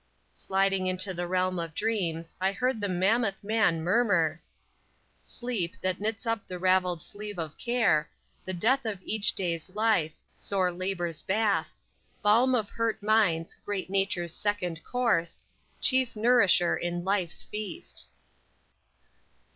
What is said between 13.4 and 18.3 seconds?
great nature's second course, Chief nourisher in life's feast!"